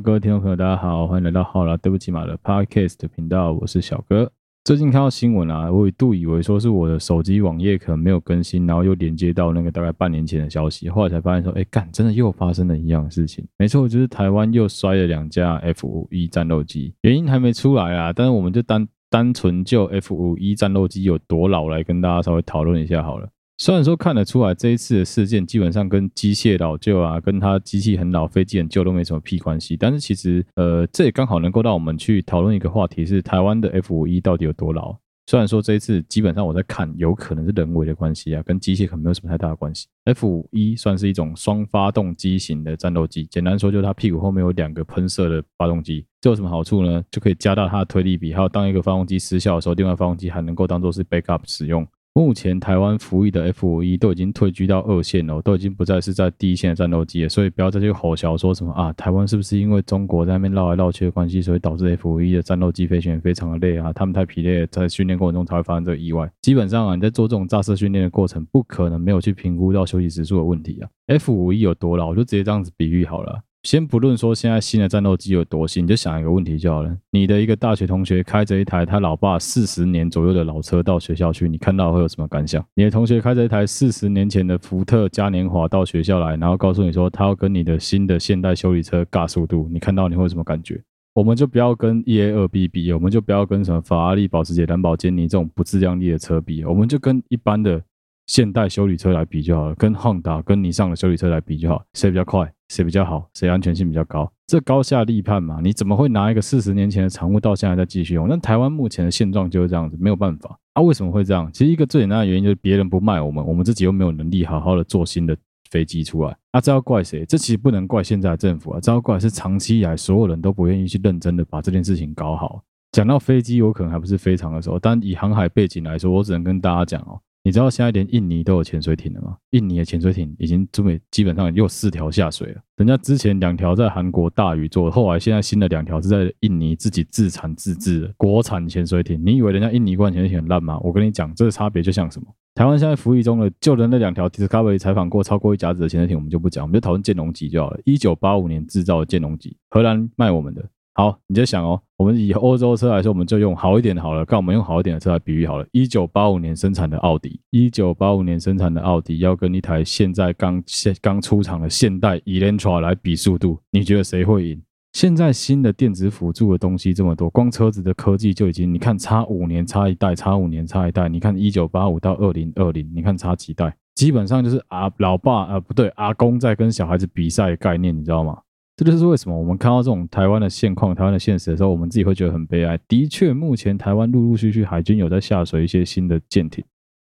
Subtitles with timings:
[0.00, 4.30] 各位听众朋友，大家好，欢迎来到好啦，对不起马的 Podcast 频道，我是小哥。
[4.64, 13.44] 最近看到新闻啊，我一度以为说是我的手机网页可能没有更新，然后又连接到那个大概半年前的消息，后来才发现说，哎，干，真的又发生了一样的事情。
[13.56, 23.28] 没错，就是台湾又摔了两架 F-5E 战斗机，原因还没出来啊，但是我们就单单纯就 F-5E 战斗机有多老来跟大家稍微讨论一下好了。
[23.60, 34.96] 虽然说看得出来这一次的事件基本上跟机械老旧啊，跟它机器很老、飞机很旧都没什么屁关系，但是其实呃，这也刚好能够让我们去讨论一个话题，是台湾的 F-5E 到底有多老？
[35.26, 39.88] 虽然说这一次基本上我在看，有可能是人为的关系啊，跟机械可能没有什么太大的关系。
[40.04, 47.04] F-5E 算是一种双发动机型的战斗机，简单说就是它屁股后面有两个喷射的发动机，这有什么好处呢？
[47.10, 51.84] 就可以加大它的推力比，还有当一个发动机失效的时候，另外发动机还能够当做是 backup 使用。
[52.18, 66.28] 目前台湾服役的 F-5E 都已经退居到二线了，都已经不再是在第一线的战斗机了，所以不要再去吼小说什么啊，台湾是不是因为中国在那边绕来绕去的关系，所以导致 F-5E 的战斗机飞行员非常的累啊，他们太疲累了，在训练过程中才会发生这个意外。
[66.42, 70.88] 基本上啊，你在做这种炸射训练的过程，不可能没有去评估到休息时数的问题啊。
[71.06, 73.40] F-5E 有多老，我就直接这样子比喻好了。
[73.68, 76.96] 先不论说现在新的战斗机有多新，你就想一个问题就好了。
[77.10, 82.64] 你的一个大学同学开着一台他老爸四十年左右的老车到学校去，你看到会有什么感想？
[82.76, 90.80] 你的同学开着一台四十年前的福特嘉年华到学校来，然后告诉你说他要跟你的新的现代修理车尬速度，你看到你会有什么感觉？
[91.12, 97.82] 我们就不要跟 EA2B 比，我们就不要跟什么法拉利、保时捷、兰博基尼这种不自量力的车比，我们就跟一般的
[98.28, 102.48] 现代修理车来比就好了，跟汉达、跟尼桑的修理车来比就好，谁比较快？
[102.68, 103.26] 谁比较好？
[103.32, 104.30] 谁安全性比较高？
[104.46, 105.60] 这高下立判嘛？
[105.62, 108.28] 你怎么会拿一个四十年前的产物到现在再继续用？
[108.28, 110.58] 那台湾目前的现状就是这样子，没有办法。
[110.74, 111.50] 啊，为什么会这样？
[111.52, 115.34] 其实一个最简单的原因就是别人不卖我们，我们自己又没有能力好好的做新的
[115.70, 116.36] 飞机出来。
[116.50, 117.24] 啊，这要怪谁？
[117.24, 122.62] 这其实不能怪现在的政府啊，这要怪是长期以来所有人都不愿意去认真的把这件事情搞好。
[122.92, 127.18] 讲到飞机，我可能还不是非常的熟，但以航海背景来说，我只能跟大家讲哦。
[127.44, 129.36] 你知道现在连印尼都有潜水艇了吗？
[129.50, 132.60] 印尼的潜水艇已经准备基本上又四条下水了。
[132.76, 139.22] 人家之前两条在韩国大宇做，后来现在新的两条是在印尼自己自产自制的国产潜水艇。
[139.24, 140.78] 你以为人家印尼国产潜水艇很烂吗？
[140.80, 142.26] 我跟你讲，这个差别就像什么？
[142.54, 147.80] 台湾现在服役中的就的那两条 Discovery 采访过超过一甲子的潜水艇，我们就不讲，我们就讨论剑龙级就好了。
[147.84, 150.68] 一九八五年制造的剑龙级，荷兰卖我们的。
[150.98, 154.24] 好，你就想哦，我们以欧洲车来说，我们就用好一点的好了。
[154.24, 155.64] 看我们用好一点的车来比喻好了。
[155.70, 164.60] 一九八五年生产的奥迪，一九八五年生产的奥迪要跟一台现在刚现刚出厂的现代 Elantra 来比速度，你觉得谁会赢？
[164.92, 171.08] 现在新的电子辅助的东西这么多，光车子的科技就已经，你看差五年差一代，差五年差一代。
[171.08, 173.72] 你看一九八五到二零二零，你看差几代？
[173.94, 178.36] 基本上就是啊，老爸啊，不对，阿公在跟小孩子比赛的概念，你知道吗？
[178.84, 182.78] 这就是为什么我们看到这种台湾的现况、台湾的现实的时候，我们自己会觉得很悲哀。
[182.86, 186.64] 的确，目前台湾陆陆续续海军有在下水一些新的舰艇，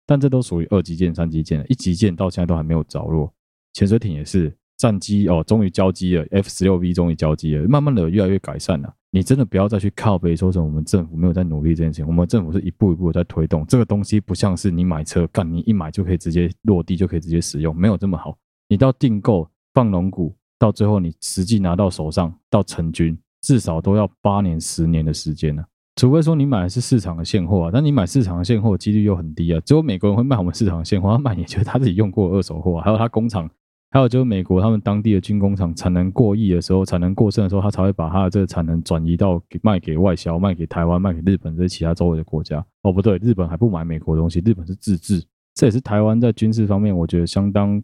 [0.05, 3.33] 但这都属于二级舰、三级舰，一级舰到现在都还没有着落。
[3.75, 8.93] 潜水艇也是，战机哦，终于交机了，F 十六 V 终于交机了，慢慢的越来越改善了。
[9.13, 18.37] 你真的不要再去靠北说什么我们政府没有在努力这件事情，我们政府是一步一步在推动这个东西，不像是你买车干，你一买就可以直接落地，就可以直接使用，没有这么好。
[18.69, 20.35] 你到订购放龙骨。
[20.63, 25.67] 到最后，你实际拿到手上到成军，至少都要八年、十年的时间呢、啊。
[25.97, 29.61] 除非说你买的是市场的现货啊，但你买市场的现货几率又很低啊。
[29.67, 33.51] 只有美国人会卖我们市场的现货，他卖也就是他自己用过二手货、啊，还有他工厂，
[33.91, 42.65] 还有就是美国他们当地的军工厂产能过亿的时候，产能过剩的时候，他才会把他的这个产能转移到卖给外销，卖给台湾，卖给日本这些其他周围的国家。
[42.83, 45.21] 哦，不对，日本还不买美国东西，日本是自制。
[45.57, 47.83] 这也是台湾在军事方面，我觉得相当。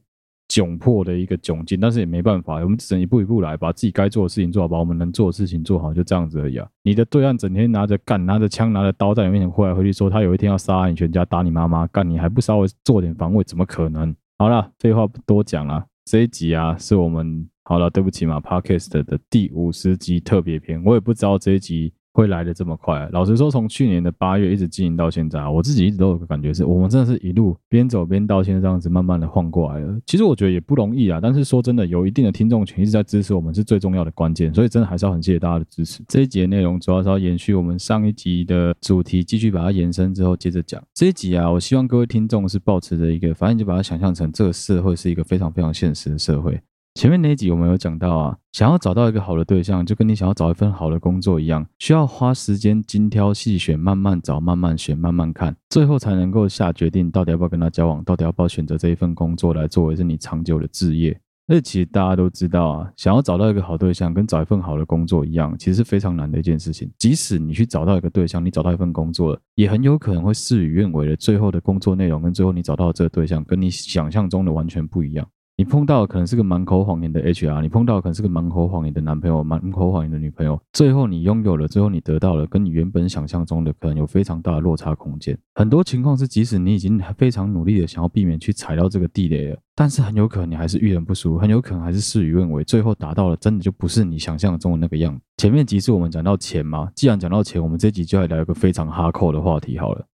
[0.48, 6.66] 窘迫的一个窘境，但是也没办法，我们只能一步一步来，把自己该做的事情做好，把我们能做的事情做好，就这样子而已啊。
[6.82, 14.14] 你的对岸整天拿着干、拿着枪、拿着刀在你面前挥来挥去，说他有一天要杀你全家、打你妈妈，干你还不稍微做点防卫，怎么可能？
[14.38, 21.92] 好了，废话不多讲了，这一集啊是我们好了，对不起嘛，Podcast 的第五十集特别篇，我也不知道这一集。
[22.18, 23.08] 会来的这么快？
[23.12, 29.96] 老实说，从去年的八月一直经营到现在，我自己一直都有个感觉是，我们真的是一路边走边到现在这样子，慢慢的晃过来了。
[30.04, 34.52] 其实我觉得也不容易啊，但是说真的，有一定的听众群一直在支持我们，是最重要的关键。
[34.52, 36.02] 所以真的还是要很谢谢大家的支持。
[36.08, 40.82] 这一集的内容主要是要延续我们上一集的主题，继续把它延伸之后接着讲。
[40.92, 46.60] 这一集啊，我希望各位听众是保持着一个，反正就把它想象成这个社会是一个非常非常现实的社会。
[46.98, 61.16] 前面那一集我们有讲到啊，想要找到一个好的对象，就跟你想要找一份好的工作一样，需要花时间精挑细选，慢慢找，慢慢选，慢慢看，最后才能够下决定，到底要不要跟他交往，到底要不要选择这一份工作来作为是你长久的置业。
[61.46, 66.90] 而且其实大家都知道啊，想要找到一个好对象，跟找一份好的工作一样，其实是非常难的一件事情。
[66.98, 71.14] 即使你去找到一个对象，你找到一份工作了，也很有可能会事与愿违的。
[71.14, 75.24] 最后的工作内容跟最后你找到的这个对象，跟你想象中的完全不一样。
[75.58, 80.56] 你碰到可能是个满口谎言的 HR，你碰到可能是个满口谎言的男朋友，满口谎言的女朋友。
[80.72, 85.36] 最后你拥有了，最后你得到了，跟你原本想象中的可能有非常大的落差空间。
[85.56, 95.20] 很多情况是，即使你已经非常努力的想要避免去踩到这个地雷了，但是很有可能你还是遇人不淑，很有可能还是事与愿违，最后达到了真的就不是你想象中的那个样子。
[95.38, 100.06] 前面集是我们讲到钱嘛，既然讲到钱，我们这集就来聊一个非常哈扣的话题好了。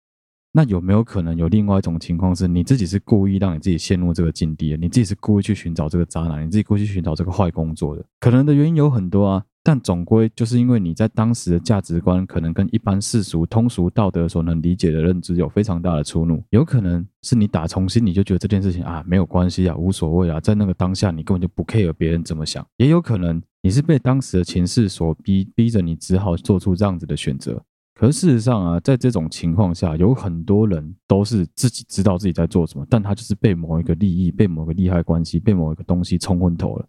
[0.57, 4.77] 那有没有可能有另外一种情况，是你自己是故意让你自己陷入这个境地的？
[4.77, 8.01] 你自己是故意去寻找这个渣男，你自己故意去寻找这个坏工作的？
[8.21, 16.41] 可能的原因有很多啊，但总归就是因为你在当时的价值观可能跟一般世俗通俗道德所能理解的认知有非常大的出入。
[16.51, 22.65] 有可能是你打从心里就觉得这件事情啊没有关系啊，无所谓啊，在那个当下你根本就不 care 别人怎么想。
[22.77, 27.61] 也有可能你是被当时的情势所逼，逼着你只好做出这样子的选择。
[27.97, 36.85] 可是事实上啊，在这种情况下，有很多人都是自己知道自己在做什么，但他就是被某一个利益、被某个利害关系、被某一个东西冲昏头了。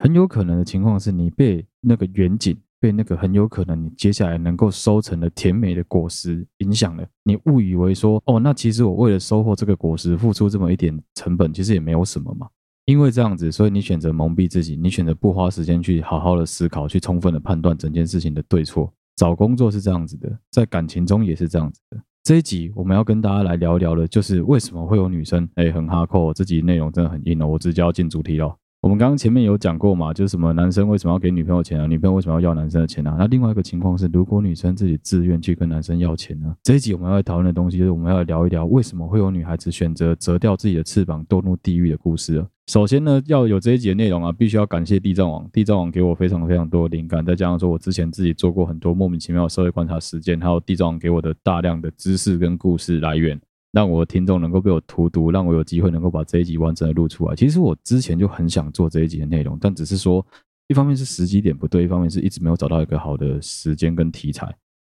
[0.00, 7.06] 很有可能的情况是你被那个远景、被那个很有可能你接下来能够收成的甜美的果实影响了。
[7.22, 12.48] 你误以为说，哦，那其实我为了收获这个果实，付出这么一点成本，其实也没有什么嘛。
[12.86, 18.92] 因为这样子，所以你选择蒙蔽自己，你选择不花时间去好好的思考，去充分的判断整件事情的对错。
[19.20, 22.02] 找工作是这样子的，在感情中也是这样子的。
[22.22, 26.32] 这一集我们要跟大家来聊聊的，就是为什么会有女生哎很哈扣。
[26.32, 28.56] 这集内容真的很硬哦，我直接要进主题了。
[28.82, 31.86] 我们刚刚前面有讲过嘛，就是什么男生为什么要给女朋友钱啊？
[31.86, 33.14] 女朋友为什么要要男生的钱啊？
[33.18, 36.56] 那另外一个情况是，如果女生自己自愿去跟男生要钱呢？
[36.62, 42.48] 这一集我们要讨论的东西，就是我们要聊一聊为什么会有女孩子选择折掉自己的翅膀堕入地狱的故事了。
[42.68, 45.46] 首先呢，要有这一集的内容啊，必须要感谢地藏王。
[45.52, 53.38] 地藏王给我非常非常多的灵感，再加上说我之前自己做过很多莫名其妙的社会观察实践，还有地藏王给我的大量的知识跟故事来源，
[53.72, 57.36] 让我的听众能够被我荼毒，让我有机会能够把这一集完整的录出来。
[57.36, 60.24] 其实我之前就很想做这一集的内容，但只是说，
[60.68, 64.52] 一方面是时机点不对，一方面是一直没有找到一个好的时间跟题材。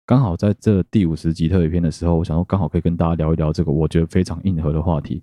[0.06, 5.22] 刚好在这第五十集特别篇的时候，我想说刚好可以跟大家聊一聊这个我觉得非常硬核的话题，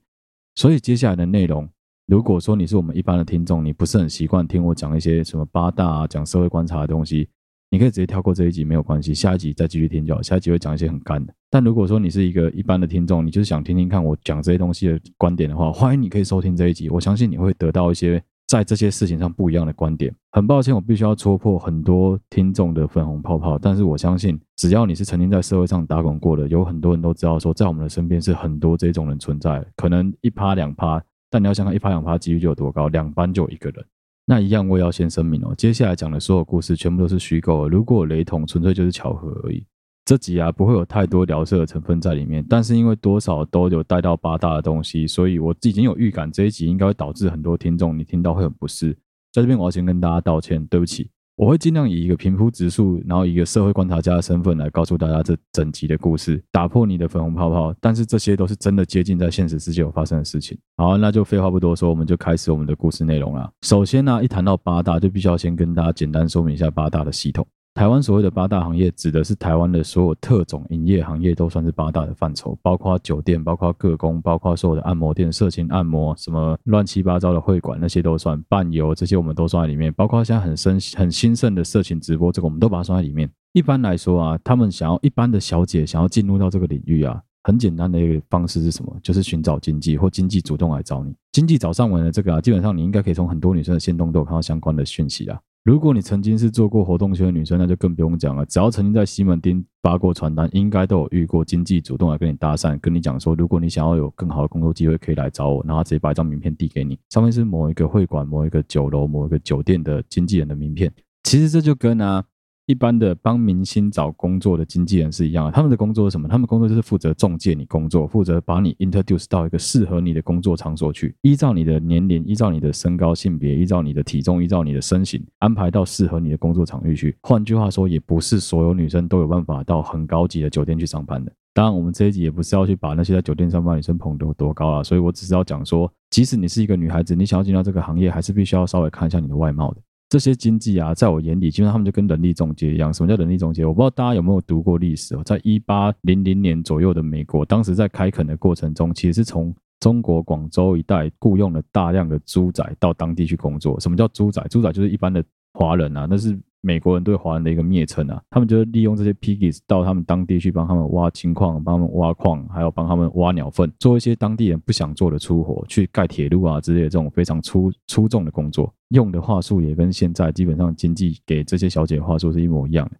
[0.55, 1.67] 所以接下来的内容。
[2.05, 7.27] 如果说你是我们一般的听众，你不是很习惯听我讲一些什么八大啊、讲社会观察的东西，
[7.69, 10.21] 你可以直接跳过这一集没有关系，下一集再继续听就好。
[10.21, 11.33] 下一集会讲一些很干的。
[11.49, 16.89] 但如果说你是一个一般的听众，你就是想听听看我讲这些东西的观点的话，欢迎你可以收听这一集。
[16.89, 20.13] 我相信你会得到一些在这些事情上不一样的观点。
[20.31, 31.03] 很抱歉，我必须要戳破很多听众的粉红泡泡，但是我相信，只要你是曾经在社会上打滚过的，有很多人都知道说，在我们的身边是很多这种人存在，可能一趴两趴。
[31.29, 33.85] 但你要想看一趴两趴几率就有多高，两班就一个人。
[34.29, 39.65] 那一样我也要先声明哦，接下来讲的所有故事全部都是虚构，如果雷同，纯粹就是巧合而已。
[40.03, 48.91] 这集啊不会有太多聊色的成分在里面，但是因为多少都有带到八大的东西，所以我已经有预感这一集应该会导致很多听众你听到会很不适。
[49.31, 51.09] 在这边我要先跟大家道歉，对不起。
[51.37, 57.71] 我会尽量以一个平铺直述，然后一个社会观察家的身份来告诉大家这整集的故事，打破你的粉红泡泡。
[57.79, 60.57] 但是这些都是真的接近在现实世界有发生的事情。
[60.77, 63.47] 好，那就废话不多说，我们就开始我们的故事内容了。
[63.61, 67.47] 首先呢，一谈到八大，就必须要先跟大家简单说明一下八大的系统。
[67.77, 78.41] 台湾所谓的八大行业，指的是台湾的所有特种营业行业都算是八大的范畴，包括酒店、包括各工、包括所有的按摩店、色情按摩、什么乱七八糟的会馆，那些都算。
[78.49, 83.29] 伴游这些我们都算在里面，包括现在很生很兴盛的色情直播，这个我们都把它算在里面。
[83.53, 88.91] 一般来说啊，他们想要一般的小姐想要进入到这个领域啊，很简单的一个方式是什么？
[89.03, 95.39] 就是寻找经济或经济主动来找你，经济找上门的这个啊，基本上你应该可以从很多女生的行动都有看到相关的讯息啊。
[95.67, 98.45] 如果你曾经是做过活动圈的女生，那就更不用讲了。
[98.45, 110.89] 只要曾经在西门町发过传单，应该都有遇过经纪主动来跟你搭讪，跟你讲说，如果你想要有更好的工作机会，可以来找我，然后直接把一张名片递给你，上面是某一个会馆、某一个酒楼、某一个酒店的经纪人的名片。
[111.23, 112.23] 其实这就跟啊。
[112.67, 116.27] 一般的帮明星找工作的经纪人是一样的，他们的工作是什么？
[116.27, 127.15] 他们工作就是负责中介你工作，负责把你 introduce 到一个适合你的工作场所去，依照你的年龄，依照你的身高性别，依照你的体重，依照你的身形，安排到适合你的工作场域去。
[127.21, 131.31] 换句话说，也不是所有女生都有办法到很高级的酒店去上班的。
[131.53, 139.81] 当然，我们这一集也不是要去把那些在酒店上班女生捧得多高啊，所以我只是要讲说，即使你是一个女孩子，你想要进到这个行业，还是必须要稍微看一下你的外貌的。
[140.09, 142.93] 这些经济啊，在我眼里，基本上他们就跟人力中介一样。
[142.93, 143.65] 什么叫人力中介？
[143.65, 145.21] 我不知道大家有没有读过历史哦。
[145.25, 153.77] 在一八零零年左右的美国，当时在开垦的过程中，其实是从中国广州一带雇佣了大量的猪仔到当地去工作。
[153.81, 154.41] 什么叫猪仔？
[154.49, 155.23] 猪仔就是一般的
[155.53, 158.21] 华人啊，那是美国人对华人的一个蔑称啊。
[158.29, 168.73] 他们就是利用这些 piggies 到他们当地去帮他们挖金矿、帮他们挖矿，还有帮他们挖鸟粪，做一些当地人不想做的粗活，去盖铁路啊之类的这种非常粗粗重的工作。
[168.89, 172.97] 用的话术也跟现在基本上经济给这些小姐的话术是一模一样的。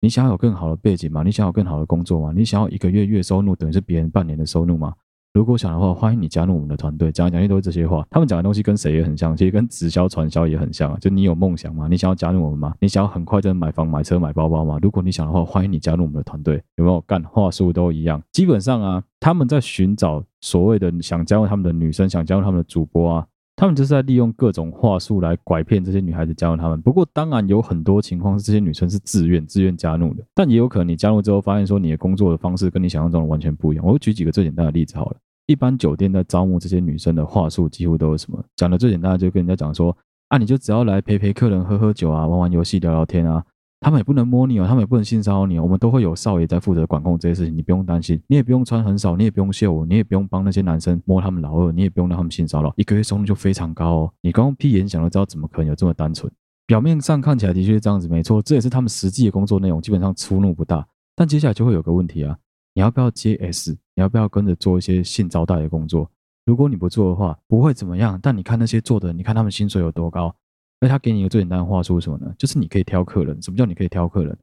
[0.00, 1.22] 你想要有更好的背景吗？
[1.22, 2.32] 你想要有更好的工作吗？
[2.34, 4.94] 你想要一个月月收入等于是别人半年的收入吗？
[5.32, 7.12] 如果想的话，欢迎你加入我们的团队。
[7.12, 10.98] 讲讲去都是这些话，他们讲的东西跟谁也很像，其实跟直销传销也很像啊。
[11.00, 11.86] 就你有梦想吗？
[11.88, 12.74] 你想要加入我们吗？
[12.80, 14.76] 你想要很快就能买房、买车、买包包吗？
[14.82, 16.60] 如果你想的话，欢迎你加入我们的团队。
[16.74, 17.22] 有没有干？
[17.22, 18.20] 话术都一样。
[18.32, 23.24] 基本上啊，他们在寻找所谓的想加入他们的女生，想加入他们的主播啊。
[23.60, 26.80] 他们就是在利用各种话术来拐骗这些女孩子加入他们。
[26.80, 33.84] 不过，当然有很多情况是这些女生是自愿自愿加入的，但也有可能你加入之后发现说你的工作的方式跟你想象中的完全不一样。
[33.84, 35.16] 我举几个最简单的例子好了。
[35.44, 38.42] 一般酒店在招募这些女生的话术几乎都是什么？
[38.56, 39.94] 讲的最简单的就跟人家讲说
[40.28, 43.44] 啊，你就只要来陪陪客人喝喝酒啊，玩玩游戏聊聊天啊。
[43.80, 45.62] 他们也不能摸你哦，他们也不能性骚扰你哦。
[45.62, 48.20] 我们都会有少爷在负责管控这些事情，你不用担心。
[48.26, 52.72] 你也不用穿很少，你也不用秀我，你也不用帮那些男生摸他们老二，你也不用让他们性骚扰。
[52.76, 54.12] 一个月收入就非常高哦。
[54.20, 56.30] 你刚刚屁眼想都知道，怎么可能有这么单纯？
[56.66, 60.86] 表面上看起来的确是这样子，没错，这也是他们实际的工作内容，基本上出入不大。
[61.16, 62.36] 但接下来就会有个问题啊，
[62.74, 63.72] 你要不要接 S？
[63.94, 66.08] 你要不要跟着做一些性招待的工作？
[66.44, 68.18] 如果你不做的话，不会怎么样。
[68.22, 70.34] 但你看那些做的，你看他们薪水有多高？
[70.80, 72.34] 那他给你一个最简单的话术是什么呢？
[72.38, 73.40] 就是你可以挑客人。
[73.42, 74.36] 什么叫你可以挑客人？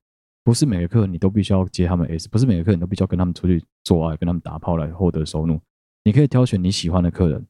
[0.43, 5.59] 不是每个客人你都必须要接他们 S，不是每个客人都必须要跟他们出去做爱，跟他们打炮来获得收入。
[6.03, 7.45] 你可以挑选你喜欢的客人。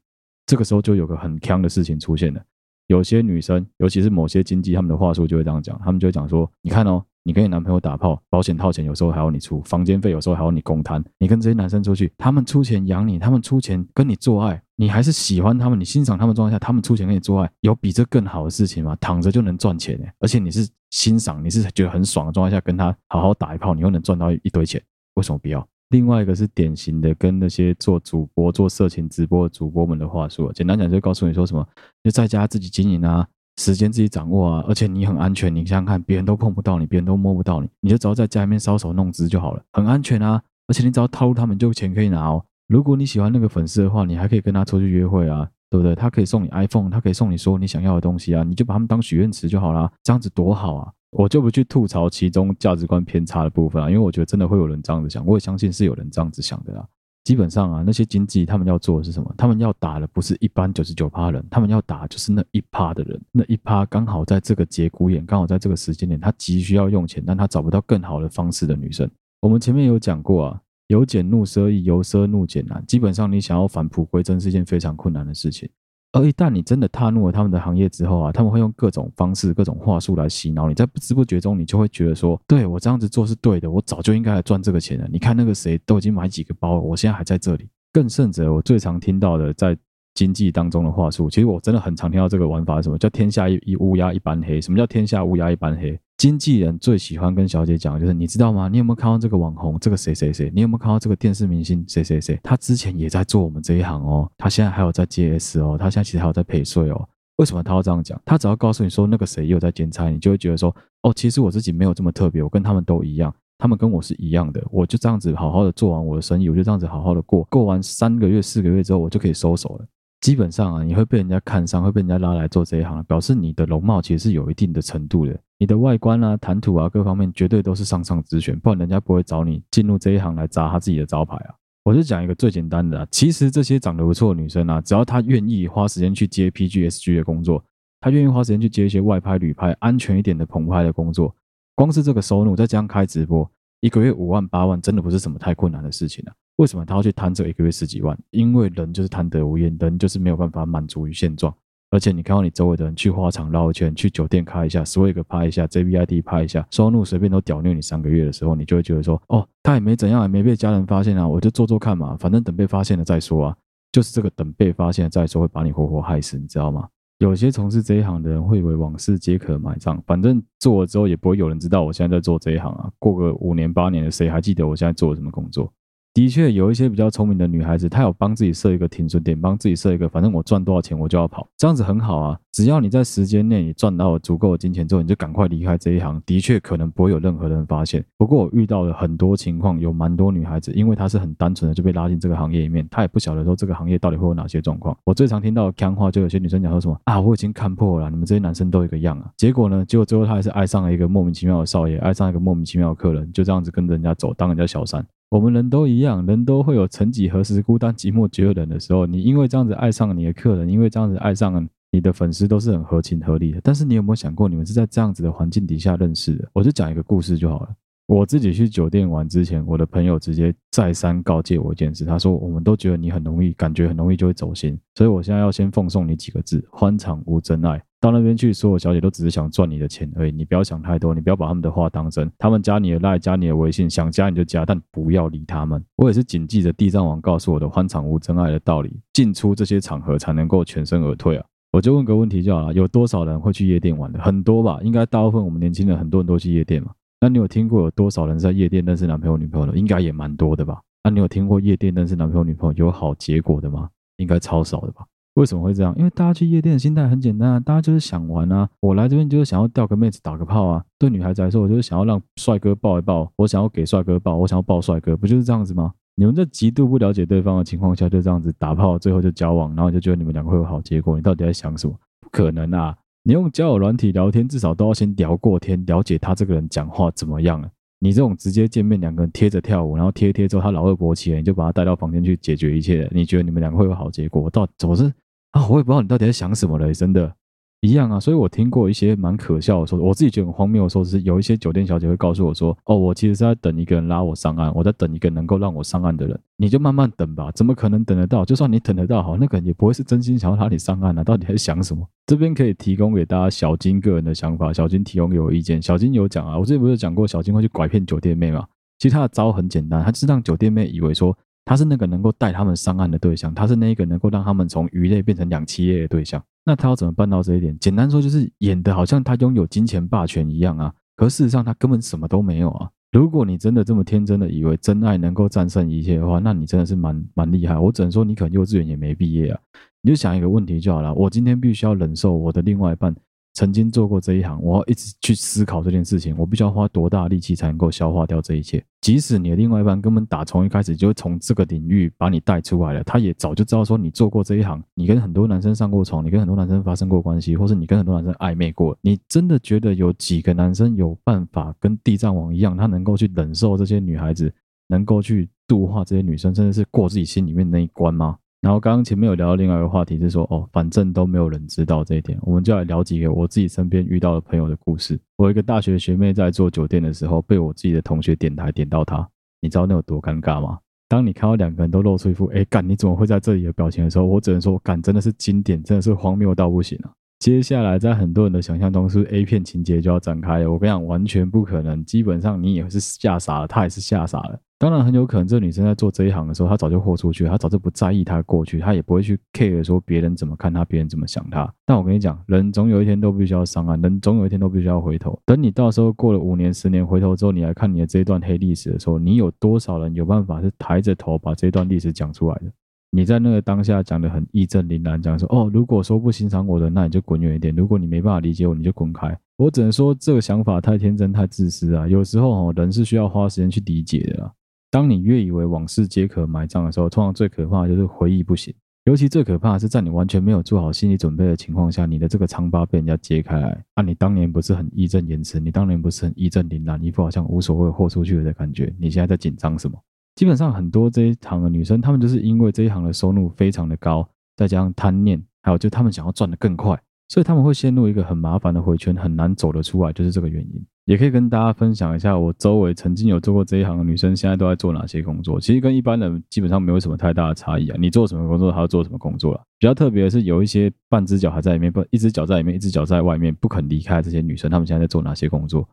[0.45, 2.41] 这个时候就有个很坑的事情出现了。
[2.87, 11.03] 有些女生，尤其是某些经济，他们的话术就会这样讲，他们就会讲说：“你看哦，你跟你男朋友打炮，保险套钱有时候还要你出，房间费有时候还要你公摊。
[11.19, 18.95] 你跟这些男生出去，他们出钱养你，他们出钱跟你做爱，你还是喜欢他们，你欣赏他们状态下，他们出钱跟你做爱，有比这更好的事情吗？
[19.01, 24.81] 躺着就能赚钱，而且你是。”欣赏你是觉得很爽的状态下跟他好好打一炮，你又能赚到一堆钱，
[25.15, 25.67] 为什么不要？
[25.89, 31.67] 另外一个是典型的跟那些做主播、做色情直播主播们的话术，简单讲就告诉你说什么，
[32.05, 33.27] 就在家自己经营啊，
[33.57, 35.53] 时间自己掌握啊，而且你很安全。
[35.53, 40.41] 你想想看，别人都碰不到你，别人都摸不到你，你就只要在家里面搔首弄姿就好了，很安全啊。
[40.67, 42.43] 而且你只要套路他们，就钱可以拿哦。
[42.67, 45.47] 如果你喜欢那个粉丝的话，你还可以跟他出去约会啊。
[45.69, 45.93] 对不对？
[45.93, 50.89] 他可以送你 iPhone，他可以送你说你想要的东西啊，你就把他们当许愿池就好了，这样子多好啊！
[51.11, 56.87] 我就不去吐槽其中价值观偏差的部分啊，因为我觉得真的会有人这样子想，我也相信是有人这样子想的啦。
[57.27, 59.35] 基本上啊，那些经纪他们要做的是什么？
[59.37, 69.11] 他们要打的不是一般九十九趴人，他们要打就是那一趴的人，那一趴刚好在这个节骨眼，刚好在这个时间点，他急需要用钱，但他找不到更好的方式的女生。
[69.41, 70.61] 我们前面有讲过啊。
[70.87, 72.81] 由俭入奢易，由奢入俭难。
[72.85, 75.69] 基本上，你想要返璞归真是一件非常困难的事情。
[76.17, 85.07] 而一旦你真的踏入了他们的行业之后啊，他们会用各种方式、各种话术来洗脑你，在不知不觉中，你就会觉得说：对，我这样子做是对的，我早就应该来赚这个钱了。
[85.11, 87.69] 你看那个谁都已经买几个包了，我现在还在这里。
[87.93, 89.77] 更甚者，我最常听到的在
[90.17, 94.59] 经济当中的话术，其实我真的很常听到这个玩法是什么叫“天下一一乌鸦一般黑”。
[94.59, 95.95] 什么叫“天下乌鸦一般黑”？
[96.17, 98.67] 经纪人最喜欢跟小姐讲，就是你知道吗？
[98.67, 100.51] 你有没有看到这个网红，这个谁谁谁？
[100.55, 102.39] 你有没有看到这个电视明星谁谁谁？
[102.41, 107.07] 他之前也在做我们这一行哦，他现在还有在接 S 哦，他现在其实还有在陪睡哦。
[107.35, 108.19] 为什么他要这样讲？
[108.25, 119.85] 他只要告诉你说那个谁又在兼差，你就会觉得说，哦，其实我自己没有这么特别，我跟他们都一样，他们跟我是一样的，我就这样子好好的做完我的生意，我就这样子好好的过，过完三个月、四个月之后，我就可以收手了。
[120.21, 131.53] 基本上啊，你会被人家看上，会被人家拉来做这一行，表示你的容貌其实是有一定的程度的，你的外观啊、谈吐啊各方面绝对都是上上之选，不然人家不会找你进入这一行来砸他自己的招牌啊。
[131.83, 137.63] 我就讲一个最简单的啊，其实这些长得不错的女生啊，只要她愿意花时间去接 PGSG 的工作，
[138.01, 141.33] 她愿意花时间去接一些外拍、旅拍、安全一点的棚拍的工作，
[141.75, 143.49] 光是这个收入，再这样开直播。
[143.79, 146.33] 一个月五万八万，真的不是什么太困难的事情啊。
[146.57, 148.17] 为什么他要去贪这一个月十几万？
[148.29, 151.53] 因为人就是贪得无厌，人就是没有办法满足于现状。
[151.89, 163.55] 而且你看到你周围的人去花场绕一圈，去酒店开一下，Swag 拍一下，JVID 拍一下，收入随便都屌虐你三个月的时候，你就会觉得说，哦，他也没怎样，也没被家人发现啊，我就做做看嘛，反正等被发现了再说啊。
[163.91, 166.89] 就是这个等被发现了再说，会把你活活害死，你知道吗？
[167.19, 172.91] 有些从事这一行的人会以为往事皆可埋葬，反正做了之后也不会有人知道我现在在做这一行啊。
[172.99, 175.71] 过个五年八年的，谁还记得我现在做了什么工作？
[176.17, 182.35] 的确有一些比较聪明的女孩子，她有帮自己设一个停损点，帮自己设一个，反正我赚多少钱我就要跑，这样子很好啊。
[182.51, 188.03] 只要你在时间内你赚到了足够的金钱之后，你就赶快离开这一行，的确可能不会有任何人发现。
[188.17, 194.97] 不过我遇到了很多情况，有蛮多女孩子，因为她是很单纯的就被拉进这个行业里面，她也不晓得说这个行业到底会有哪些状况。
[195.03, 199.29] 我最常听到的锵话，就有些女生讲说什么啊，我已经看破了，你们这些男生都一个样啊。
[199.37, 205.05] 结果呢，结果最后她还是爱上了一个莫名其妙的少爷，爱上一个莫名其妙的客人，就这样子跟着人家走，当人家小三。
[205.29, 209.05] 我们人都一样，人都会有曾几何时孤单寂寞绝人的时候。
[209.05, 213.59] 你因为这样子爱上你的客人，因为这样子爱上你的粉丝，都是很合情合理的。
[213.61, 216.49] 但是你有没有想过，你们是在这样子的环境底下认识的？
[216.53, 217.69] 我就讲一个故事就好了。
[218.05, 227.83] 我自己去酒店玩之前，我的朋友直接再三告诫我一件事，他说：“我们都觉得你很容易，感觉很容易就会走心，所以我现在要先奉送你几个字：欢场无真爱。
[227.99, 232.31] 到那边去，所有小姐都只是想赚你的钱而已，你不要想太多，你不要把他们的话当真。
[232.37, 235.83] 他们加你的赖，加你的微信，想加你就加，但不要理他们。
[235.95, 241.45] 我也是谨记着地藏王告诉我的欢场无真爱的道理，进出这些场合才能够全身而退啊！
[241.71, 244.19] 我就问个问题就好了：有多少人会去夜店玩的？
[244.19, 244.79] 很多吧？
[244.83, 249.75] 应该大部分我们年轻人很多人都去夜店嘛。”那你有听过有多少人在夜店认识男朋友女朋友的？
[249.75, 250.79] 应该也蛮多的吧？
[251.03, 253.89] 那你有听过夜店认识男朋友女朋友有好结果的吗？
[254.17, 255.03] 应该超少的吧？
[255.37, 255.93] 为什么会这样？
[255.95, 258.67] 因为大家去夜店的心态很简单啊，大家就是想玩啊。
[258.79, 260.83] 我来这边就是想要钓个妹子打个炮啊。
[260.97, 265.93] 对女孩子来说，我就是想要让帅哥抱一抱，我想要给帅哥抱，我想要抱帅哥，不就是这样子吗？
[266.15, 271.15] 你们在极度不了解对方的情况下就这样子打炮，最后就交往，然后就觉得你们两个会有好结果？
[271.15, 271.93] 你到底在想什么？
[272.19, 272.97] 不可能啊！
[273.21, 277.69] 你用交友软体聊天，至少都要先聊过天，了解他这个人讲话怎么样啊。
[277.99, 283.07] 你这种直接见面，两个人贴着跳舞，然后贴一贴之后，他老二勃起了，你就把他带到房间去解决一切。
[283.11, 284.41] 你觉得你们两个会有好结果？
[284.41, 285.13] 我到怎么是
[285.51, 285.67] 啊？
[285.67, 287.35] 我也不知道你到底在想什么嘞，真的。
[287.81, 298.43] 一样啊，所以我听过一些蛮可笑的说，我自己觉得很荒谬的说，是有一些酒店小姐会告诉我说，哦，我其实是在等一个人拉我上岸，我在等一个能够让我上岸的人，你就慢慢等吧，怎么可能等得到？
[298.43, 302.03] 就算你等得到，好，那个人也不会是真心想要拉你上岸啊，到底在想什么？
[302.25, 308.65] 这边可以提供给大家小金个人的想法，小金提供给我意见，小金有讲啊，我之前不是讲过小金会去拐骗酒店妹嘛？
[308.97, 311.37] 其实他的招很简单，他就是让酒店妹以为说。
[311.67, 316.41] 他是那个能够带他们上岸的对象，他是那个能够让他们从鱼类变成两栖类的对象。
[316.63, 317.77] 那他要怎么办到这一点？
[317.77, 322.89] 简单说就是演得好像他拥有金钱霸权一样啊，可事实上他根本什么都没有啊。
[323.11, 327.77] 如果你真的这么天真的以为真爱能够战胜一切的话，那你真的是蛮蛮厉害。
[327.77, 329.59] 我只能说你可能幼稚园也没毕业啊。
[330.01, 333.13] 你就想一个问题就好了，我今天必须要忍受我的另外一半。
[333.57, 338.85] 曾经做过这一行，我要一直去思考这件事情，我必须要花多大力气才能够消化掉这一切？
[339.01, 354.53] 即使你的另外一半根本打从一开始就从这个领域把你带出来了，他也早就知道说你做过这一行，你跟很多男生上过床，你跟很多男生发生过关系，或是你跟很多男生暧昧过，你真的觉得有几个男生有办法跟地藏王一样，他能够去忍受这些女孩子，
[354.87, 358.37] 能够去度化这些女生，甚至是过自己心里面那一关吗？
[358.67, 365.17] 然后刚刚前面有聊到另外一个话题，是说哦，反正都没有人知道这一点，我们就来聊几个我自己身边遇到的朋友的故事。
[365.37, 369.25] 我一个大学学妹在做酒店的时候，被我自己的同学点台点到她，
[369.61, 370.79] 你知道那有多尴尬吗？
[371.07, 377.11] 当你看到两个人都露出一副哎干你怎么会在这里的表情的时候，我只能说干真的是经典，真的是荒谬到不行啊！
[377.39, 380.69] 接下来在很多人的想象中，是 A 片情节就要展开了。
[380.69, 382.03] 我跟你讲，完全不可能。
[382.03, 384.59] 基本上你也是吓傻了，他也是吓傻了。
[384.79, 391.67] 当然很有可能，这女生在做这一行的时候，她早就豁出去，她早就不在意她的过去，她也不会去 care 说别人怎么看她，别人怎么想她。
[391.83, 395.39] 但我跟你讲，人总有一天都必须要上岸，人总有一天都必须要回头。
[395.45, 402.71] 等你到时候过了五年、十年，回头之后，你来看你的这一段黑历史的时候，你有多少人有办法是抬着头把这段历史讲出来的？
[403.09, 409.35] 你在那个当下讲的很义正凛然，讲说哦，如果说不欣赏我的，那你就滚远一点；如果你没办法理解我，你就滚开。
[409.57, 412.07] 我只能说这个想法太天真、太自私啊！
[412.07, 414.51] 有时候哦，人是需要花时间去理解的。
[414.89, 418.73] 当你越以为往事皆可埋葬的时候，通常最可怕的就是回忆不行。
[419.03, 423.81] 尤其最可怕的是在你完全没有做好心理准备的情况下，你的这个疮疤被人家揭开来。
[423.93, 428.93] 啊，你当年不是很义正言辞，你当年不是很义正凛然，一副好像无所谓豁出去了的感觉。
[428.99, 429.97] 你现在在紧张什么？
[430.35, 440.85] 基本上很多这一行的女生，她们就是因为这一行的收入非常的高，再加上贪念，还有就她们想要赚得更快，所以她们会陷入一个很麻烦的回圈，很难走得出来，就是这个原因。
[441.07, 445.57] 也可以跟大家分享一下，我周围曾经有做过这一行的女生，现在都在做哪些工作。
[445.57, 447.95] 其实跟一般人基本上没有什么太大的差异啊。
[447.97, 449.61] 你做什么工作，她做什么工作了。
[449.79, 455.87] 比较特别的是，有一些半只脚还在里面，不，一只脚在里面，一只脚在外面，不肯离开这些女生，她们现在在做哪些工作？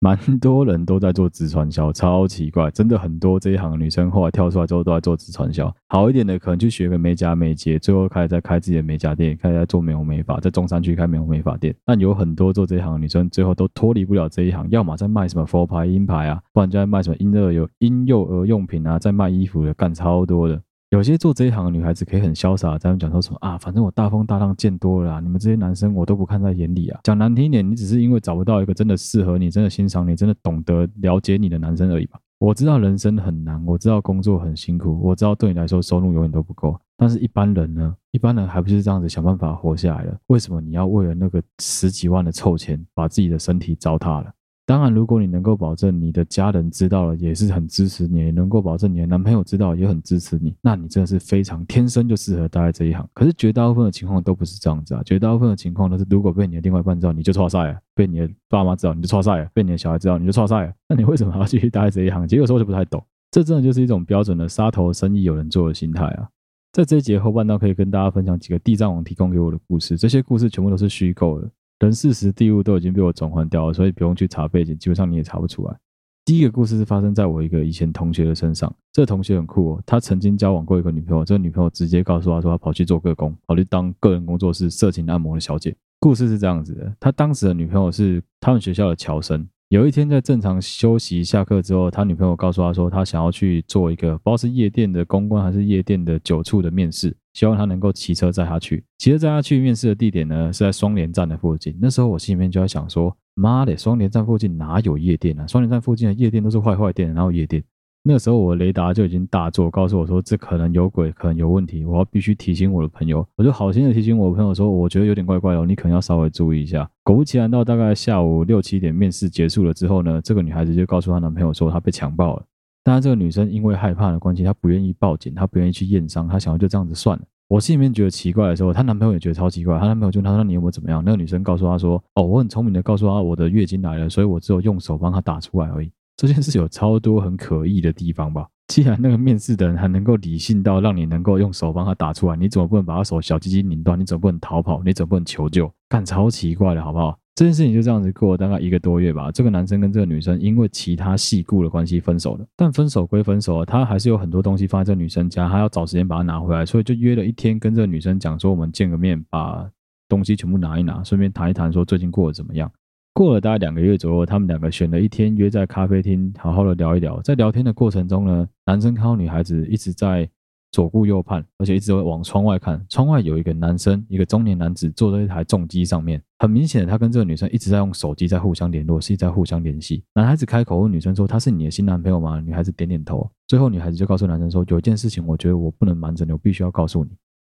[0.00, 5.74] 蛮多人都在做直传销，超奇怪，真的很多这一行的女生后来跳出来之后都在做直传销。
[5.88, 11.74] 好一点的可能去学个美甲美睫，最后开始在开自己的美甲店，开始在做美容美发，在中山区开美容美发店。
[11.84, 20.62] 但有很多做这一行的女生最后都脱离不了这一行，要么在卖什么佛牌、婴牌啊，不然就在卖什么婴儿有婴幼儿用品啊，在卖衣服的，干超多的。
[20.90, 26.98] 有些做这一行的女孩子可以很潇洒，在那讲说什么啊，反正我大风大浪见多了啦，你们这些男生我都不看在眼里啊。
[27.04, 32.18] 讲难听一点，你只是因为找不到一个真的适合你、真的欣赏你、真的懂得了解你的男生而已吧。
[32.38, 36.78] 我知道人生很难，我知道工作很辛苦，我知道对你来说收入永远都不够。
[36.96, 37.94] 但是一般人呢？
[38.12, 40.16] 一般人还不是这样子想办法活下来了？
[40.28, 44.32] 为什么你要为了那个十几万的臭钱，把自己的身体糟蹋了？
[44.68, 53.08] 当然，如果你能够保证你的家人知道了也是很支持你，也能够保证你的男朋友知道也很支持你，那你真的是非常天生就适合待在这一行。
[53.14, 60.72] 可是绝大部分的情况都不是这样子啊，绝大部分的情况都是如果被你的另外一半知道，你就挫赛了；被你的爸妈知道，你就挫赛了；被你的小孩知道，你就挫赛了。
[60.86, 62.28] 那你为什么还要继续待在这一行？
[62.28, 66.28] 其实有时候就不太懂，这真的就是一种标准的杀头生意有人做的心态啊。
[66.74, 71.50] 在这一节后半段，可以跟大家分享几个地藏王提供给我的故事，这些故事全部都是虚构的。
[71.80, 75.76] 人事时地物都已经被我转换掉了，所以不用去查背景，基本上你也查不出来。
[76.24, 85.74] 第一个故事是发生在我一个以前同学的身上，这个同学很酷哦，他曾经交往过一个女朋友，这个女朋友直接告诉他说，他跑去做个工，跑去当个人工作室色情按摩的小姐。
[86.00, 89.48] 故事是这样子的，他当时的女朋友是他们学校的侨生。
[89.68, 97.16] 有一天在正常休息下课之后，他女朋友告诉他说，他想要去做一个不知道是夜店的公关还是夜店的酒处的面试。
[97.38, 101.72] 希望他能够骑车载他去，骑车载他去面试的地点呢，是在双连站的附近。
[101.80, 105.46] 那时候我心里面就在想说，妈的，双连站附近哪有夜店啊？
[105.46, 107.62] 双连站附近的夜店都是坏坏店，然后夜店？
[108.02, 113.24] 那时候我雷达就已经大作，告诉我说这可能有鬼，可能有问题，我要必须提醒我的朋友。
[113.36, 116.90] 我就好心的提醒我的朋友说，我觉得有点怪怪哦，你可能要稍微注意一下。
[117.04, 122.44] 果不其然，到大概下午六七点面试结束了之后呢，这个女孩子就告诉她男朋友说她被强暴了。
[122.88, 127.24] 当然，这个女生因为害怕的关系，她不愿意报警，她不愿意去验伤，她想要就这样子算了。
[127.46, 129.78] 我心里面觉得奇怪的时候，她男朋友也觉得超奇怪。
[129.78, 138.48] 她男朋友就问她说：“你有没有怎么样？”那个女生告诉她说：“哦，我很聪明的告诉她我的月经来了，所以我只有用手帮她打出来而已。”这件事有超多很可疑的地方吧？
[138.68, 144.00] 既然那个面试的人还能够理性到让你能够用手帮他打出来，你怎么不能把他手小鸡鸡拧断？
[144.00, 144.82] 你怎么不能逃跑？
[144.82, 145.70] 你怎么不能求救？
[145.90, 147.18] 干超奇怪的，好不好？
[147.38, 149.30] 这件事情就这样子过了大概一个多月吧。
[149.30, 152.44] 这个男生跟这个女生因为其他细故的关系分手了。
[152.56, 159.70] 但分手归分手，他还是有很多东西放在这女生家，他要找时间把它拿回来，所以就约了一天跟这个女生讲说，我们见个面，把
[160.08, 162.68] 东西全部拿一拿，顺便谈一谈说最近过得怎么样。
[163.14, 167.20] 过了大概两个月左右，他们两个选了一天约在咖啡厅，好好的聊一聊。
[167.20, 170.28] 在聊天的过程中呢，男生看到女孩子一直在。
[170.70, 172.84] 左顾右盼，而且一直会往窗外看。
[172.88, 176.22] 窗外有一个男生，一个中年男子坐在一台重机上面。
[176.38, 180.04] 很明显的，他跟这个女生一直在用手机在互相联络，是在互相联系。
[180.14, 183.28] 男孩子开口问女生说：“他是你的新男朋友吗？”女孩子点点头。
[183.46, 187.10] 最后，女孩子就告诉男生说：“有一件事情，我觉得我不能瞒着你，我必须要告诉你。”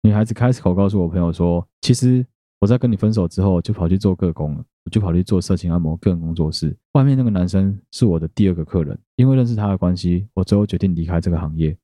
[0.04, 2.26] 女孩子开口告诉我朋友说：“其实
[2.60, 6.76] 我在跟你分手之后，就跑去做个工了，我就跑去做色情按摩个人工作室。
[6.94, 11.78] 外面那个男生是我的第二个客人，因为认识他的关系，我最后决定离开这个行业。”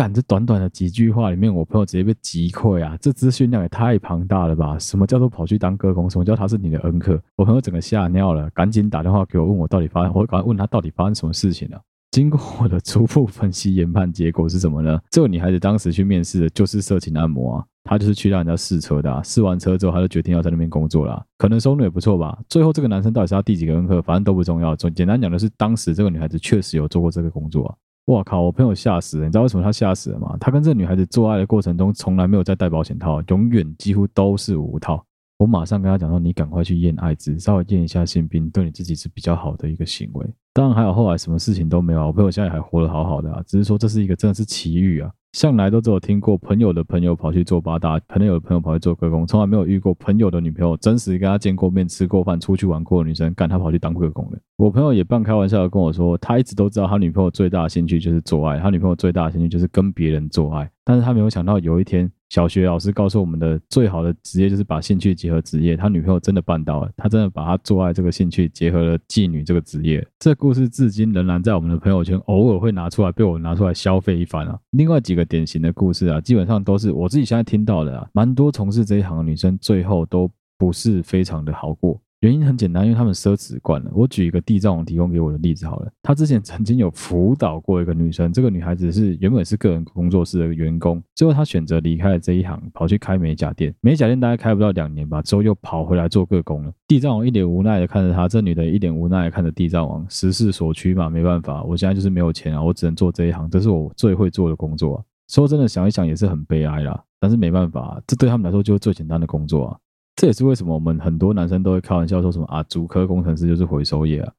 [0.00, 2.96] 干，这短短的几句话里面，我朋友直接被击溃啊！
[3.02, 4.78] 这资讯量也太庞大了吧？
[4.78, 6.08] 什么叫做跑去当歌工？
[6.08, 7.20] 什么叫他是你的恩客？
[7.36, 11.78] 我朋友整个吓尿了，赶紧打电话给我，问我到底发生，我赶快问他到底发生什么事情了。
[12.12, 14.98] 经过我的初步分析研判，结果是什么呢？
[15.10, 22.38] 这个女孩子当时去面试的就是色情按摩啊，她就是去让人家试车的啊，试完车之后，她就决定要在那边工作了，可能收入也不错吧。
[22.48, 24.74] 最后这个男生到底是他第几个恩客，反正都不重要。
[24.74, 27.74] 总简单讲的是，当时这个女孩子确实有做过这个工作啊。
[28.10, 28.40] 哇靠！
[28.40, 30.36] 我朋友吓死了，你知道为什么他吓死了吗？
[30.40, 35.04] 他跟这女孩子做爱的过程中，从来没有再戴保险套，永远几乎都是无套。
[35.40, 45.10] 我马上跟他讲说：“你赶快去验艾滋，稍微验一下性病，对你自己是比较好的一个行为。”当然还有后来什么事情都没有，我朋友现在还活得好好的啊，只是说这是一个真的是奇遇啊。
[45.32, 54.38] 向来都只有听过朋友的朋友跑去做八大，朋友的朋友跑去做个工，从来没有遇过朋友的女朋友真实跟他见过面、吃过饭、出去玩过的女生，干他跑去当个工的。
[54.58, 62.12] 我朋友也半开玩笑的跟我说，他一直都知道他女朋友最大的兴趣就是做爱，他女朋友最大的兴趣就是跟别人做爱，但是他没有想到有一天。
[62.30, 65.76] 小学老师告诉我们的最好的职业就是把兴趣结合职业。
[65.76, 70.06] 他女朋友真的办到了，他真的把他做爱这个兴趣结合了妓女这个职业。
[70.18, 74.58] 这故事至今仍然在我们的朋友圈偶尔会拿出来被我拿出来消费一番啊。
[74.70, 82.00] 另外几个典型的故事啊，基本上都是我自己现在听到的啊，蛮多从事这一行的女生最后都不是非常的好过。
[82.20, 83.90] 原因很简单，因为他们奢侈惯了。
[83.94, 93.74] 我举一个地藏王提供给我的例子好了，他之前曾经有辅导过一个女生，这个女孩子是原本是个人工作室的员工，最后她选择离开了这一行，跑去开美甲店。
[93.80, 96.70] 美甲店大概开不到两年吧，之后又跑回来做个工了。
[96.86, 105.04] 地藏王一脸无奈的看着她，这女的一脸无奈的看着地藏王，时势所趋嘛，没办法，我现在就是没有钱啊，我只能做这一行，这是我最会做的工作啊。
[105.28, 109.78] 说真的，想一想也是很悲哀啦，但是没办法，这对他们来说就是最简单的工作啊。
[110.20, 114.30] 这也是为什么我们很多男生都会开玩笑说什么啊，主科工程师就是回收业啊，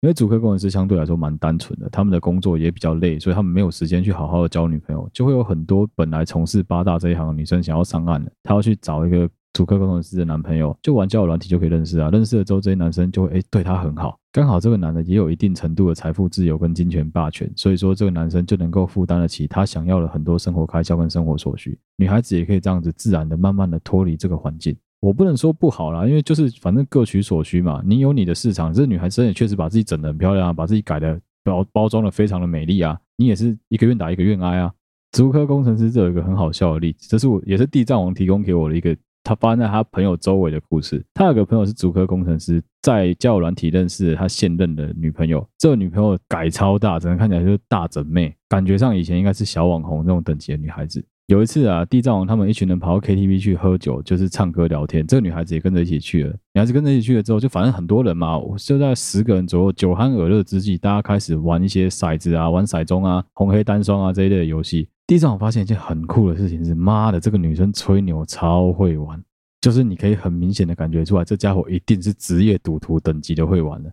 [0.00, 24.76] 因为主科工程师相对来说蛮单纯的，他们的工作也比较累，所以他们没有时间去好好的交女朋友，就会有很多本来从事八大这一行的女生想要上岸的，她要去找一个主科工程师的男朋友，就玩交友软体就可以认识啊，认识了之后这些男生就会哎对她很好，刚好这个男的也有一定程度的财富自由跟金钱霸权，所以说这个男生就能够负担得起他想要的很多生活开销跟生活所需，女孩子也可以这样子自然的慢慢的脱离这个环境。
[25.04, 27.82] 我不能说不好啦，因为就是反正各取所需嘛。
[27.84, 32.98] 你有你的市场，这女孩子也确实把自己整得很漂亮啊，把自己改的包包装的非常的美丽啊。
[33.18, 34.72] 你也是一个愿打一个愿挨啊。
[35.12, 41.04] 竹科工程师这有一个很好笑的例子，这是我也是地藏王提供给我的一个他发在他朋友周围的故事。
[41.12, 51.04] 他有个朋友是竹科工程师，在交友软体认识了他现任的女朋友，这个女朋友改超大，整个看起来就是大整妹，感觉上以前应该是小网红那种等级的女孩子。
[51.26, 55.06] 有一次啊，地藏王他们一群人跑到 KTV 去喝酒，就是唱歌聊天。
[55.06, 56.30] 这个女孩子也跟着一起去了。
[56.52, 64.86] 女孩子跟着一起去了之后，就反正很多人嘛，就在十个人左右，酒酣耳热之际，大家开始玩一些骰子啊，玩骰盅啊，红黑单双啊这一类的游戏。
[65.06, 69.18] 地藏王发现一件很酷的事情是，妈的，这个女生吹牛超会玩，
[69.62, 73.90] 就是你可以很明显的感觉出来，这家伙一定是职业赌徒等级的会玩的。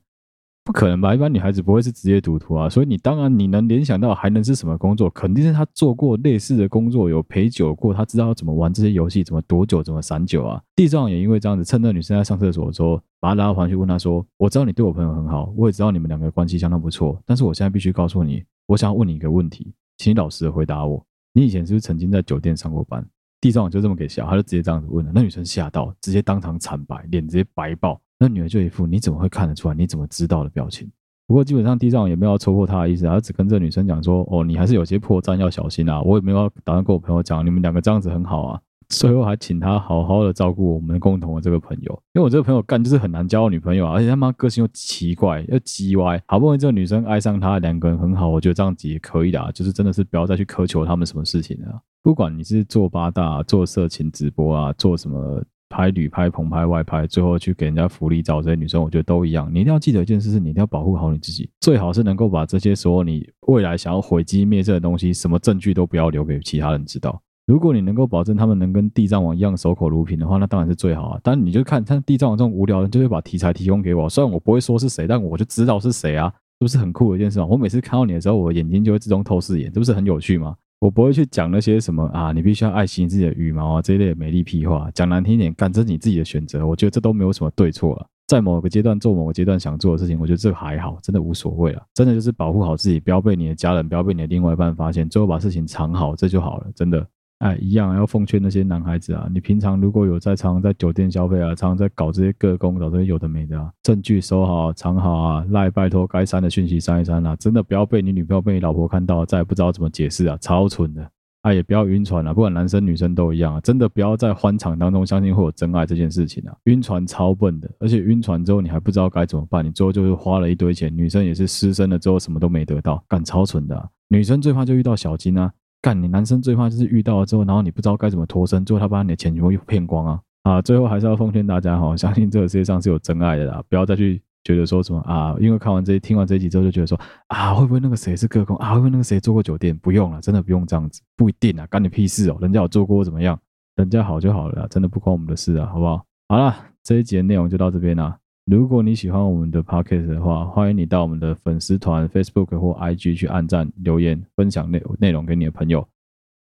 [0.64, 1.14] 不可能吧？
[1.16, 5.10] 一般女孩子不会是职业赌徒啊，所以你当然你能联想到还能是什么工作？
[5.10, 10.62] 肯定是她做过类似的工作，有陪酒过，她知道怎么玩这些游戏，怎么躲酒，怎么散酒啊。
[10.76, 21.04] 地藏也因为这样子，趁那女生在上厕所的时候，把她拉到旁去问她说：“我知道你对我朋友很好，我也知道你们两个关系相当不错，但是我现在必须告诉你，我想要问你一个问题，请你老实的回答我。
[21.34, 23.04] 你以前是不是曾经在酒店上过班？”
[23.42, 25.12] 地藏就这么给笑，他就直接这样子问了。
[25.16, 28.00] 那女生吓到，直接当场惨白，脸直接白爆。
[28.22, 29.74] 那女儿就一副你怎么会看得出来？
[29.74, 30.88] 你怎么知道的表情。
[31.26, 38.62] 不过基本上地藏也没有要戳破他的意思，他只跟这个女生讲说：“哦，你还是有些破绽要小心啊。”我也没有打算跟我朋友讲，你们两个这样子很好啊。
[38.90, 46.22] 最后还请他好好的照顾我们共同的这个朋友，因为我这个朋友干就是很难交女朋友啊，而且他妈个性又奇怪又叽歪。
[46.28, 51.82] 好不容易这个女生爱上他，两个人很好，我觉得这样子也可以的，就是真的是不要再去苛求他们什么事情了。
[52.04, 55.44] 不管你是做八大、做色情直播啊，做什么。
[55.72, 59.50] 拍旅拍、棚拍、外拍，最后去给人家福利照，这些女生我觉得都一样。
[59.52, 67.22] 你一定要记得一件事，是你一定要保护好你自己，最好是能够把这些所有你未来想要毁机灭迹的东西，什么证据都不要留给其他人知道。
[67.48, 71.20] 如果你能够保证他们能跟地藏王一样守口如瓶的话，那当然是最好啊。
[71.24, 76.28] 但你就看像地藏王这种无聊人，就会把题材提供给我，虽然我不会说是谁，但我就知道是谁啊，
[76.60, 77.46] 是不是很酷的一件事啊？
[77.46, 80.56] 我每次看到你的时候，我眼睛就会自动透视眼，这不是很有趣吗？
[80.82, 84.90] 我不会去讲那些什么啊，你必须要爱惜自己的羽毛啊这一类的美丽屁话。
[84.96, 86.66] 讲难听点，干这是你自己的选择。
[86.66, 88.08] 我觉得这都没有什么对错了。
[88.28, 91.84] 在某个阶段做某个阶段想做的事情，我觉得这还好，真的无所谓了。
[91.94, 96.68] 真的就是保护好自己，不要被你的家人，不要被你的另外一半发现，最后把事情藏好，这就好了。
[96.74, 97.08] 真的。
[97.42, 111.10] 哎，一样要奉劝那些男孩子啊，你平常如果有在常常在酒店消费啊，常常在搞这些个工，搞这些有的没的啊，证据收好藏好啊，赖拜托该删的讯息删一删啊，真的不要被你女朋友被你老婆看到，再也不知道怎么解释啊，超蠢的。
[111.42, 123.90] 哎，也不要晕船了，不管男生女生都一样啊，真的不要在欢场当中相信会有真爱这件事情啊，晕船超笨的，而且晕船之后你还不知道该怎么办，你最后就是花了一堆钱，女生也是失身了之后什么都没得到，干超蠢的啊。
[124.10, 125.52] 女生最怕就遇到小金啊。
[125.82, 130.22] 干你男生最怕就是遇到了之后，然后你不知道该怎么脱身，最后他把你的钱全部又骗光啊！
[130.44, 139.76] 啊，最后还是要奉劝大家哈，相信这个世界上是有真爱的啦，不要再去觉得说什么啊，因为看完这听完这一集之后就觉得说啊，会不会那个谁是个工啊，会不会那个谁做过酒店？
[139.78, 143.40] 不用了，真的不用这样子，不一定啊，干你屁事哦，人家有做过怎么样？
[143.76, 146.06] 人家好就好了啦，真的不关我们的事啊，好不好？
[146.30, 148.18] 好了，这一集的内容就到这边啦。
[148.46, 155.88] 如果你喜欢我们的 podcast 的话，欢迎你到我们的粉丝团 Facebook 或 IG 去按赞、留言、分享内内容给你的朋友。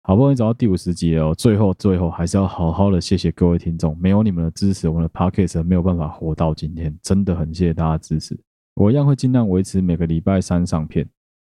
[0.03, 8.39] 好不容易找到第五十集了，最后最后还是要好好的谢谢各位听众，没有你们的支持，我们的 podcast 没有办法活到今天，真的很谢谢大家支持。
[8.75, 11.09] 我一样会尽量维持每个礼拜三上片，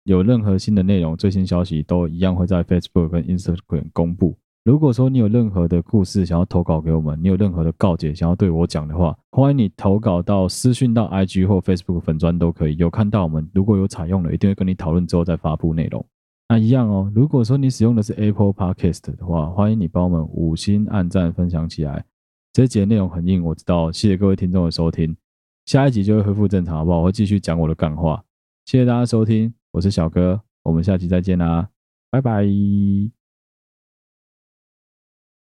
[0.06, 4.36] 有任何新的内容、最新消息都一样会在 Facebook 跟 Instagram 公布。
[4.70, 12.78] 如果说你有任何的故事想要投稿给我们，你有任何的告解想要对我讲的话，欢迎你投稿到私讯到 IG 或 Facebook 粉专都可以。
[12.78, 16.06] 有看到我们，如果有采用的，一定会跟你讨论之后再发布内容。
[16.50, 22.06] 那一样哦，如果说你使用的是 Apple Podcast 的话，欢迎你帮我们五星按赞分享起来。
[22.54, 25.18] 这一节内容很硬，我知道，谢谢各位听众的收听。
[25.66, 27.00] 下一集就会恢复正常，好不好？
[27.00, 28.24] 我会继续讲我的干话。
[28.68, 31.70] 谢谢大家收听，我是小哥，我们下期再见啦，
[32.12, 32.46] 拜拜。